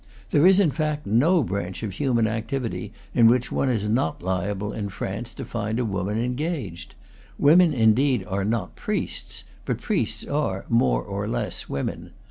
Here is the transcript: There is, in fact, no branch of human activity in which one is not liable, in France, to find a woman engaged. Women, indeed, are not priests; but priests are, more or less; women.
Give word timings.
There 0.31 0.47
is, 0.47 0.59
in 0.59 0.71
fact, 0.71 1.05
no 1.05 1.43
branch 1.43 1.83
of 1.83 1.91
human 1.91 2.25
activity 2.25 2.91
in 3.13 3.27
which 3.27 3.51
one 3.51 3.69
is 3.69 3.87
not 3.87 4.23
liable, 4.23 4.73
in 4.73 4.89
France, 4.89 5.31
to 5.35 5.45
find 5.45 5.77
a 5.77 5.85
woman 5.85 6.17
engaged. 6.17 6.95
Women, 7.37 7.71
indeed, 7.71 8.25
are 8.25 8.43
not 8.43 8.75
priests; 8.75 9.43
but 9.63 9.79
priests 9.79 10.25
are, 10.25 10.65
more 10.69 11.03
or 11.03 11.27
less; 11.27 11.69
women. 11.69 12.09